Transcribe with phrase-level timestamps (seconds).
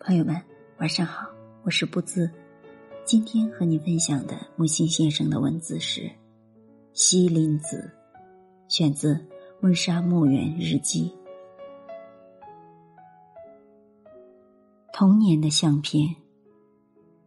[0.00, 0.40] 朋友们，
[0.78, 1.28] 晚上好，
[1.64, 2.30] 我是不兹。
[3.04, 6.02] 今天和你分享的木心先生的文字是
[6.92, 7.90] 《西林子》，
[8.74, 9.14] 选自
[9.60, 11.10] 《温莎墓园日记》。
[14.92, 16.14] 童年的相片，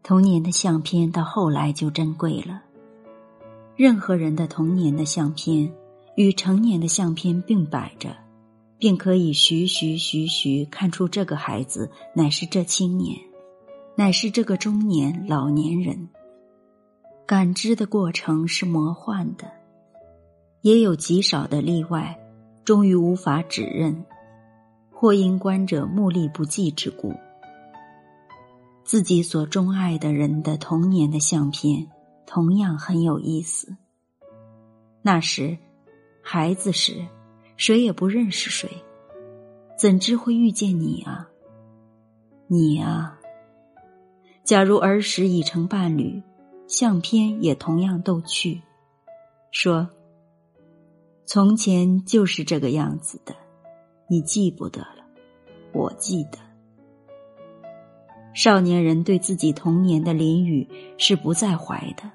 [0.02, 2.64] 童年的相片到后来就珍贵了。
[3.76, 5.72] 任何人的童年的相片
[6.16, 8.16] 与成年的相片并摆着。
[8.82, 13.16] 便可以徐徐徐徐看出这个孩子乃是这青年，
[13.95, 16.09] 乃是这个中年老年人。
[17.27, 19.52] 感知的过程是魔幻的，
[20.62, 22.20] 也有极少的例外，
[22.66, 24.03] 终于无法指认，
[24.91, 27.13] 或因观者目力不济之故。
[28.84, 31.88] 自己所钟爱的人的童年的相片，
[32.25, 33.77] 同样很有意思。
[35.03, 35.55] 那时，
[36.23, 37.05] 孩子时。
[37.62, 38.68] 谁也不认识谁，
[39.78, 41.30] 怎知会遇见你啊？
[42.48, 43.20] 你啊！
[44.44, 46.23] 假如儿时已成伴侣，
[46.66, 48.59] 相片也同样逗趣。
[49.52, 49.88] 说：
[51.28, 53.36] 从前就是这个样子的，
[54.09, 55.06] 你记不得了，
[55.72, 56.40] 我记得。
[58.34, 62.09] 少年人对自己童年的淋雨是不在怀的，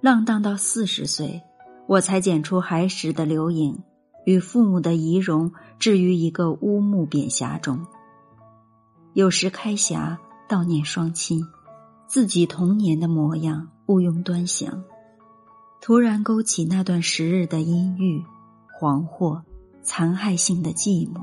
[0.00, 1.40] 浪荡到四十岁，
[1.86, 3.80] 我才剪出孩时的留影。
[4.24, 7.86] 与父母的仪容置于一个乌木扁匣中，
[9.12, 10.16] 有时开匣
[10.48, 11.46] 悼念双亲，
[12.06, 14.84] 自己童年的模样毋庸端详。
[15.80, 18.24] 突然勾起那段时日的阴郁、
[18.80, 19.42] 惶惑、
[19.82, 21.20] 残害性的寂寞。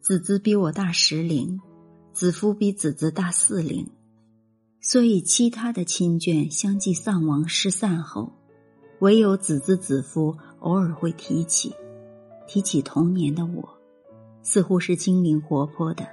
[0.00, 1.60] 子子比我大十龄，
[2.12, 3.88] 子夫比子子大四龄，
[4.80, 8.32] 所以其他的亲眷相继丧亡失散后。
[9.00, 11.74] 唯有子子子夫偶尔会提起，
[12.46, 13.68] 提起童年的我，
[14.42, 16.06] 似乎是精灵活泼的。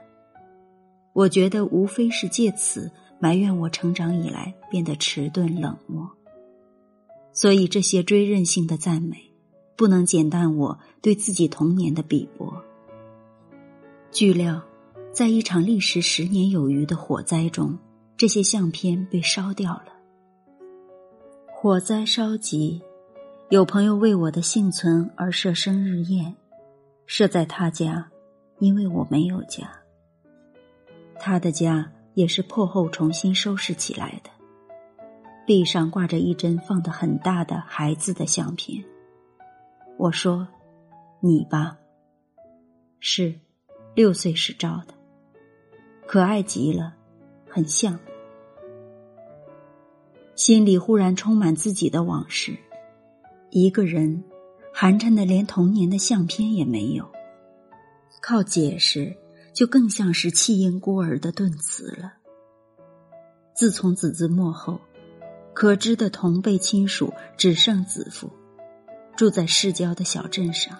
[1.13, 6.09] 我觉得无非是借此埋怨我成长以来变得迟钝冷漠。
[7.33, 9.17] 所以这些追认性的赞美，
[9.77, 12.53] 不能减淡我对自己童年的鄙薄。
[14.11, 14.61] 据料，
[15.13, 17.77] 在一场历时十年有余的火灾中，
[18.17, 20.00] 这些相片被烧掉了。
[21.61, 22.81] 火灾烧急，
[23.49, 26.35] 有朋友为我的幸存而设生日宴，
[27.05, 28.09] 设在他家，
[28.57, 29.71] 因为我没有家。
[31.19, 34.31] 他的家也是破后重新收拾起来的，
[35.45, 38.83] 壁上挂着一针放得很大的孩子的相片。
[39.99, 40.47] 我说
[41.21, 41.77] ：“你吧。”
[42.99, 43.39] 是，
[43.93, 44.95] 六岁时照的，
[46.07, 46.95] 可爱极了，
[47.47, 47.99] 很像。
[50.41, 52.57] 心里忽然充满自己的往事，
[53.51, 54.23] 一个人
[54.73, 57.07] 寒碜的连童年的相片也没有，
[58.23, 59.15] 靠解释
[59.53, 62.13] 就更像是弃婴孤儿的顿词了。
[63.53, 64.81] 自从子子末后，
[65.53, 68.27] 可知的同辈亲属只剩子父，
[69.15, 70.75] 住在市郊的小镇上。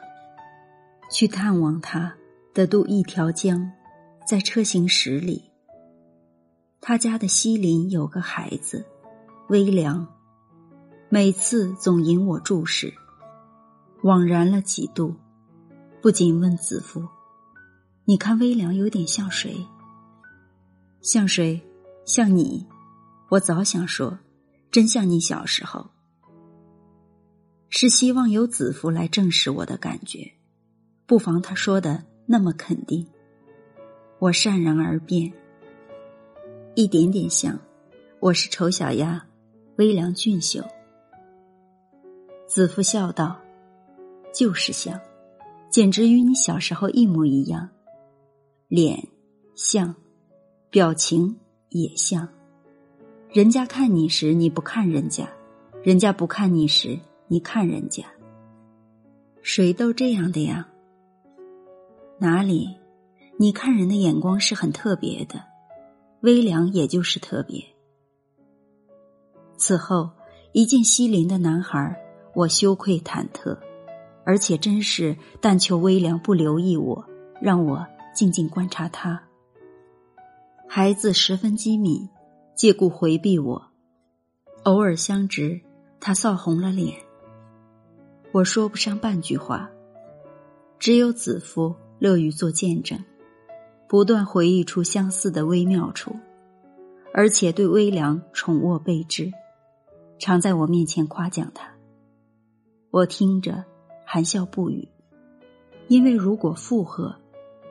[1.12, 2.16] 去探望他，
[2.52, 3.72] 得渡一条江，
[4.28, 5.52] 在车行十里。
[6.80, 8.84] 他家的西邻有个孩子。
[9.52, 10.08] 微凉，
[11.10, 12.94] 每次总引我注视。
[14.02, 15.14] 枉然了几度，
[16.02, 17.06] 不仅问子夫
[18.08, 19.68] ：“你看微凉有点像谁？
[21.02, 21.62] 像谁？
[22.06, 22.66] 像你？”
[23.30, 24.18] 我早想说，
[24.72, 25.86] 真像你小时候。
[27.68, 30.32] 是希望由子夫来证实我的感觉，
[31.06, 33.06] 不妨他说的那么肯定。
[34.18, 35.30] 我善然而变，
[36.74, 37.60] 一点点像。
[38.22, 39.22] 我是丑小鸭。
[39.78, 40.62] 微凉俊秀，
[42.46, 43.40] 子夫笑道
[44.36, 45.00] ：“就是像，
[45.70, 47.70] 简直与你小时候一模一样，
[48.68, 49.08] 脸
[49.56, 49.96] 像，
[50.70, 51.38] 表情
[51.70, 52.28] 也像。
[53.30, 55.26] 人家看你时，你不看人家；
[55.82, 58.04] 人家不看你时，你看人家。
[59.42, 60.68] 谁都这样的呀？
[62.20, 62.70] 哪里？
[63.40, 65.42] 你看人的眼光是很特别的，
[66.20, 67.64] 微凉也就是特别。”
[69.62, 70.10] 此后，
[70.54, 71.96] 一见西林的男孩，
[72.34, 73.56] 我羞愧忐忑，
[74.26, 77.06] 而且真是但求微凉不留意我，
[77.40, 77.86] 让我
[78.16, 79.22] 静静观察他。
[80.68, 82.10] 孩子十分机敏，
[82.56, 83.62] 借故回避我，
[84.64, 85.62] 偶尔相直，
[86.00, 86.98] 他臊红了脸。
[88.32, 89.70] 我说不上半句话，
[90.80, 92.98] 只有子夫乐于做见证，
[93.88, 96.16] 不断回忆出相似的微妙处，
[97.14, 99.32] 而且对微凉宠握备至。
[100.22, 101.68] 常在我面前夸奖他，
[102.92, 103.66] 我听着
[104.06, 104.88] 含笑不语，
[105.88, 107.16] 因为如果附和，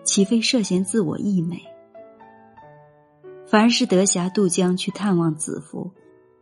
[0.03, 1.63] 岂非涉嫌自我溢美？
[3.47, 5.93] 凡是得暇渡江去探望子夫，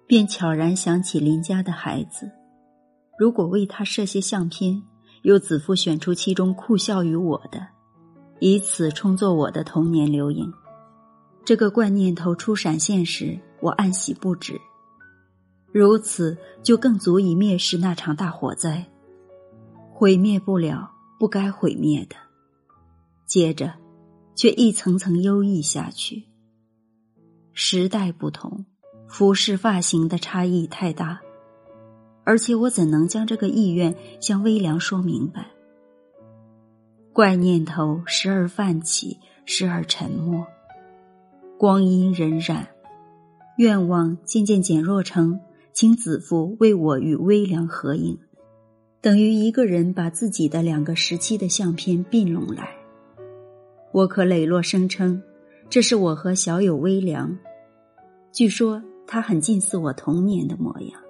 [0.06, 2.31] 便悄然想起邻家的孩子。
[3.19, 4.82] 如果为他设些相片，
[5.20, 7.66] 由子夫选出其中酷笑于我的，
[8.40, 10.50] 以此充作我的童年留影。
[11.44, 14.58] 这个怪念头初闪现时，我暗喜不止。
[15.73, 18.87] 如此就更足以蔑视那场大火灾，
[19.93, 22.17] 毁灭不了不该毁灭的。
[23.26, 23.75] 接着，
[24.35, 26.25] 却一层层优异下去。
[27.53, 28.65] 时代不同，
[29.09, 31.20] 服饰发型的差异太大，
[32.25, 35.47] 而且我怎能将这个意愿向微凉说明白？
[37.12, 40.47] 怪念头时而泛起，时而沉默。
[41.59, 42.64] 光阴荏苒，
[43.56, 45.38] 愿望渐渐减弱成。
[45.80, 48.19] 请子父为我与微凉合影，
[49.00, 52.69] 等于一个人把自己的两个时期的相片并拢来。
[53.92, 55.22] 我可磊落声称，
[55.70, 57.38] 这是我和小友微凉。
[58.32, 61.00] 据说他很近似我童年的模样，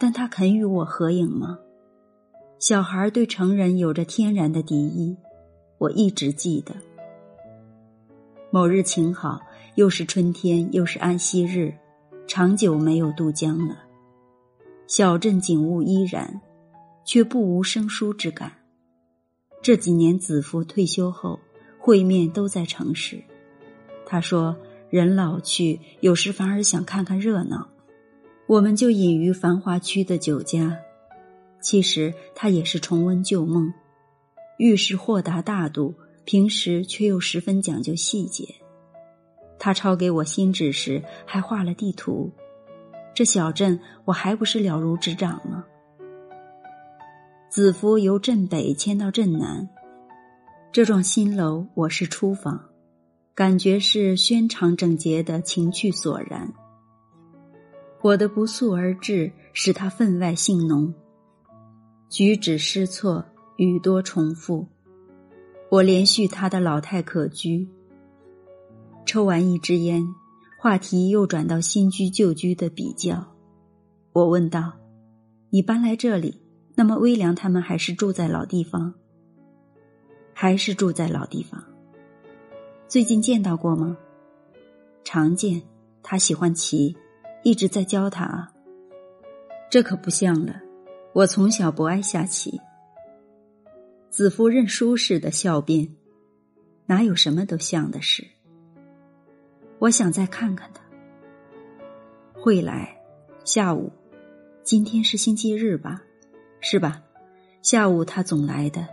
[0.00, 1.60] 但他肯与我合影吗？
[2.58, 5.16] 小孩对成人有着天然的敌意，
[5.78, 6.74] 我一直记得。
[8.50, 9.40] 某日晴好，
[9.76, 11.72] 又是春天，又是安息日。
[12.28, 13.78] 长久没有渡江了，
[14.86, 16.42] 小镇景物依然，
[17.02, 18.52] 却不无生疏之感。
[19.62, 21.40] 这几年子夫退休后，
[21.78, 23.18] 会面都在城市。
[24.04, 24.54] 他说
[24.90, 27.66] ：“人老去，有时反而想看看热闹。”
[28.46, 30.78] 我们就隐于繁华区的酒家。
[31.62, 33.72] 其实他也是重温旧梦，
[34.58, 35.94] 遇事豁达大度，
[36.26, 38.54] 平时却又十分讲究细节。
[39.58, 42.30] 他抄给我新纸时，还画了地图。
[43.14, 45.64] 这小镇我还不是了如指掌吗？
[47.50, 49.68] 子夫由镇北迁到镇南，
[50.70, 52.68] 这幢新楼我是初访，
[53.34, 56.52] 感觉是轩敞整洁的情趣索然。
[58.02, 60.94] 我的不速而至，使他分外性浓，
[62.08, 63.24] 举止失措，
[63.56, 64.68] 语多重复。
[65.70, 67.66] 我连续他的老态可掬。
[69.08, 70.06] 抽完一支烟，
[70.58, 73.26] 话题又转到新居旧居的比较。
[74.12, 74.74] 我问道
[75.48, 76.42] ：“你搬来这里，
[76.74, 78.92] 那么微凉他们还是住在老地方？
[80.34, 81.64] 还是住在老地方？
[82.86, 83.96] 最近见到过吗？
[85.04, 85.62] 常见。
[86.02, 86.94] 他喜欢骑，
[87.42, 88.52] 一直在教他啊。
[89.70, 90.60] 这可不像了。
[91.14, 92.60] 我从小不爱下棋。”
[94.10, 95.96] 子夫认输似的笑辩
[96.84, 98.26] ：“哪有什么都像的事？”
[99.78, 100.82] 我想再看看他，
[102.34, 102.96] 会来。
[103.44, 103.92] 下午，
[104.62, 106.02] 今天是星期日吧？
[106.60, 107.02] 是吧？
[107.62, 108.86] 下午他总来的。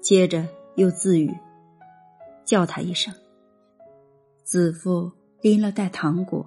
[0.00, 0.46] 接着
[0.76, 1.36] 又自语
[2.46, 3.12] ：“叫他一声。”
[4.44, 5.10] 子父
[5.40, 6.46] 拎了袋糖果，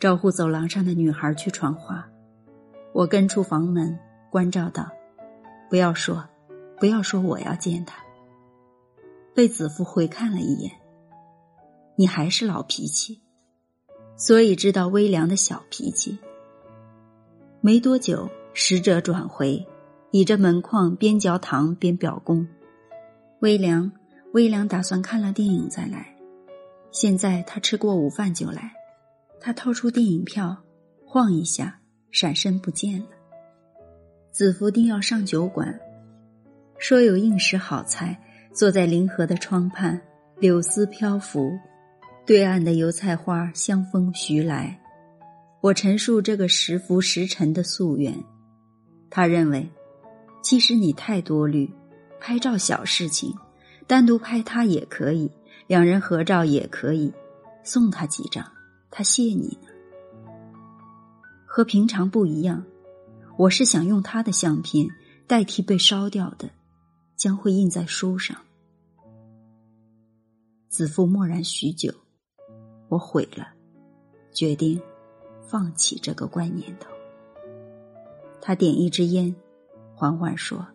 [0.00, 2.10] 招呼走廊上的女孩去传话。
[2.92, 3.96] 我跟出房门，
[4.30, 4.90] 关照道
[5.70, 6.28] ：“不要说，
[6.76, 8.02] 不要说我要见他。”
[9.32, 10.72] 被子父回看了一眼。
[12.00, 13.20] 你还是老脾气，
[14.16, 16.16] 所以知道微凉的小脾气。
[17.60, 19.66] 没多久，使者转回，
[20.12, 22.46] 倚着门框边嚼糖边表功。
[23.40, 23.90] 微凉，
[24.32, 26.14] 微凉打算看了电影再来。
[26.92, 28.72] 现在他吃过午饭就来。
[29.40, 30.56] 他掏出电影票，
[31.04, 31.80] 晃一下，
[32.12, 33.06] 闪身不见了。
[34.30, 35.76] 子福定要上酒馆，
[36.78, 38.16] 说有应时好菜，
[38.54, 40.00] 坐在临河的窗畔，
[40.38, 41.58] 柳丝飘拂。
[42.28, 44.78] 对岸的油菜花香风徐来，
[45.62, 48.14] 我陈述这个时浮时沉的夙愿。
[49.08, 49.66] 他认为，
[50.42, 51.72] 其实你太多虑，
[52.20, 53.34] 拍照小事情，
[53.86, 55.32] 单独拍他也可以，
[55.68, 57.10] 两人合照也可以，
[57.64, 58.44] 送他几张，
[58.90, 59.68] 他谢你呢。
[61.46, 62.62] 和平常不一样，
[63.38, 64.86] 我是想用他的相片
[65.26, 66.50] 代替被烧掉的，
[67.16, 68.36] 将会印在书上。
[70.68, 71.90] 子父默然许久。
[72.88, 73.48] 我毁了，
[74.32, 74.80] 决定
[75.42, 76.90] 放弃这个怪念头。
[78.40, 79.34] 他点一支烟，
[79.94, 80.66] 缓缓说：“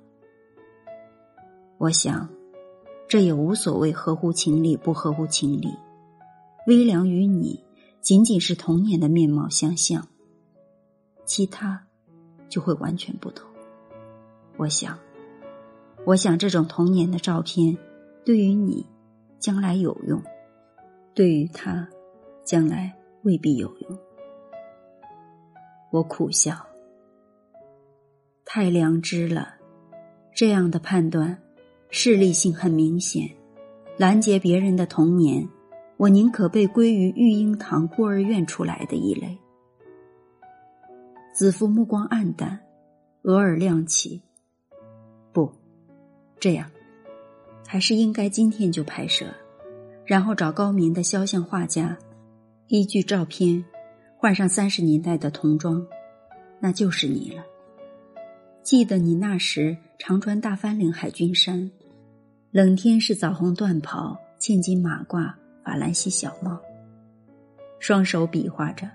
[1.79, 2.29] 我想，
[3.07, 5.73] 这也无所谓合乎情理不合乎情理。
[6.67, 7.63] 微凉与你
[7.99, 10.07] 仅仅是童年的面貌相像，
[11.25, 11.87] 其他
[12.47, 13.49] 就会完全不同。
[14.57, 14.99] 我想，
[16.05, 17.77] 我想这种童年的照片
[18.23, 18.85] 对于你
[19.39, 20.21] 将来有用，
[21.15, 21.89] 对于他。”
[22.43, 23.99] 将来未必有用。
[25.91, 26.55] 我苦笑，
[28.45, 29.55] 太良知了。
[30.35, 31.37] 这样的判断，
[31.89, 33.29] 势利性很明显，
[33.97, 35.47] 拦截别人的童年，
[35.97, 39.37] 我宁可被归于育婴堂、孤儿院出来的一类。
[41.31, 42.59] 子父目光黯淡，
[43.21, 44.21] 额尔亮起。
[45.31, 45.51] 不，
[46.39, 46.69] 这样，
[47.67, 49.27] 还是应该今天就拍摄，
[50.05, 51.95] 然后找高明的肖像画家，
[52.67, 53.63] 依据照片，
[54.17, 55.85] 换上三十年代的童装，
[56.59, 57.43] 那就是你了。
[58.63, 61.69] 记得你那时常穿大翻领海军衫，
[62.51, 66.59] 冷天是枣红缎袍、千金马褂、法兰西小帽，
[67.79, 68.89] 双手比划着。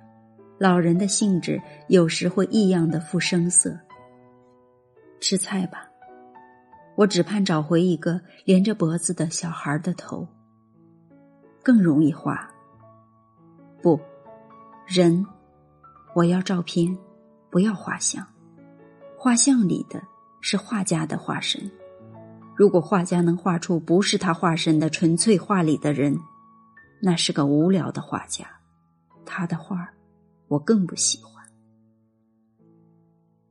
[0.59, 3.79] 老人的兴致有时会异样的复声色。
[5.21, 5.89] 吃菜吧，
[6.97, 10.27] 我只盼找回一个连着脖子的小孩的头，
[11.63, 12.51] 更容易画。
[13.83, 13.99] 不，
[14.87, 15.25] 人，
[16.15, 16.97] 我要照片，
[17.51, 18.27] 不要画像。
[19.17, 20.03] 画像里的
[20.41, 21.71] 是画家的化身。
[22.57, 26.19] 如果画家能画出不是他化身的纯粹画里的人，
[27.01, 28.47] 那是个无聊的画家。
[29.25, 29.89] 他的画。
[30.49, 31.47] 我更不喜欢。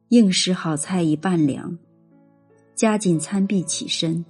[0.07, 1.77] 应食好菜已半凉，
[2.73, 4.25] 加紧餐毕起身，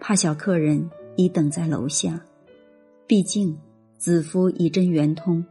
[0.00, 2.18] 怕小客人已等在楼下。
[3.06, 3.54] 毕竟
[4.06, 5.44] 子夫已臻圆通。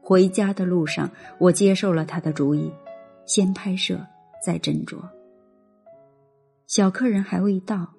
[0.00, 2.70] 回家的路上，我接受了他的主意，
[3.26, 4.06] 先拍摄
[4.40, 5.00] 再斟酌。
[6.68, 7.92] 小客人还未到，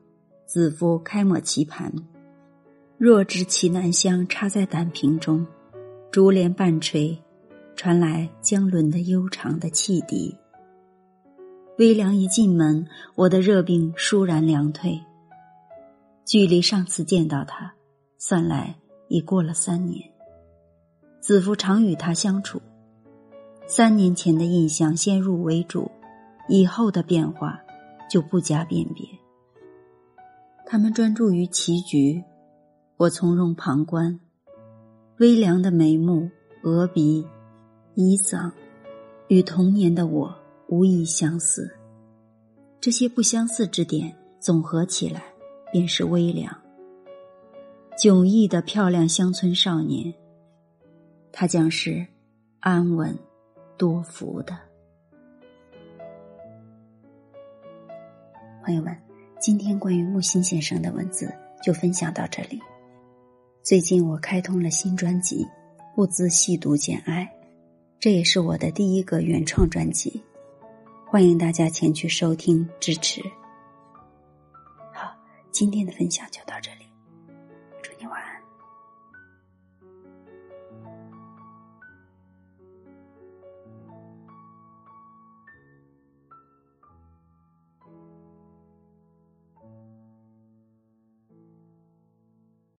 [0.46, 1.93] 子夫开抹棋盘，
[2.98, 5.46] 弱枝奇楠香插在胆瓶中，
[6.12, 7.22] 竹帘半垂。
[7.75, 10.34] 传来江轮的悠长的汽笛。
[11.77, 14.98] 微凉一进门，我的热病倏然凉退。
[16.24, 17.74] 距离上次见到他，
[18.17, 18.77] 算来
[19.12, 20.01] 已过了三年。
[21.20, 22.62] 子夫常与他相处，
[23.68, 25.91] 三年前的印象先入为主，
[26.48, 27.62] 以后的变化
[28.10, 29.06] 就不加辨别。
[30.65, 32.24] 他们专注于棋局，
[32.96, 34.18] 我从容旁观。
[35.20, 36.30] 微凉的眉目，
[36.63, 37.27] 额鼻。
[37.96, 38.50] 衣嗓，
[39.27, 40.34] 与童年的我
[40.70, 41.70] 无异相似。
[42.80, 45.22] 这些不相似之点总合起来，
[45.74, 46.61] 便是微凉。
[48.01, 50.12] 迥异的漂亮乡村少年，
[51.31, 52.03] 他将是
[52.60, 53.15] 安稳、
[53.77, 54.58] 多福的。
[58.65, 58.98] 朋友们，
[59.39, 61.31] 今天关于木心先生的文字
[61.62, 62.60] 就分享到这里。
[63.62, 65.46] 最近我开通了新专辑
[65.96, 67.24] 《不自细读简爱》。
[68.00, 70.24] 这也是我的第一个原创专辑，
[71.05, 73.22] 欢迎大家前去收听支持。
[74.91, 75.15] 好，
[75.51, 76.81] 今天的分享就到这里。